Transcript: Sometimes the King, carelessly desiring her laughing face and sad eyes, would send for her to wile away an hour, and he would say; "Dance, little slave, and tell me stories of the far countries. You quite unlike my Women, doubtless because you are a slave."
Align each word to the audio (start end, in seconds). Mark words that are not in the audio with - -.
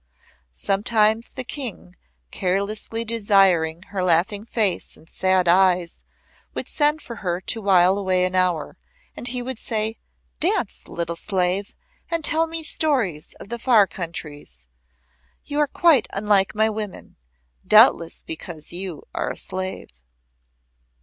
Sometimes 0.51 1.29
the 1.29 1.43
King, 1.43 1.95
carelessly 2.31 3.05
desiring 3.05 3.83
her 3.89 4.03
laughing 4.03 4.45
face 4.47 4.97
and 4.97 5.07
sad 5.07 5.47
eyes, 5.47 6.01
would 6.55 6.67
send 6.67 7.03
for 7.03 7.17
her 7.17 7.39
to 7.39 7.61
wile 7.61 7.99
away 7.99 8.25
an 8.25 8.33
hour, 8.33 8.77
and 9.15 9.27
he 9.27 9.43
would 9.43 9.59
say; 9.59 9.99
"Dance, 10.39 10.87
little 10.87 11.15
slave, 11.15 11.75
and 12.09 12.25
tell 12.25 12.47
me 12.47 12.63
stories 12.63 13.35
of 13.39 13.49
the 13.49 13.59
far 13.59 13.85
countries. 13.85 14.65
You 15.45 15.63
quite 15.67 16.07
unlike 16.13 16.55
my 16.55 16.67
Women, 16.67 17.15
doubtless 17.67 18.23
because 18.23 18.73
you 18.73 19.03
are 19.13 19.29
a 19.29 19.37
slave." 19.37 19.91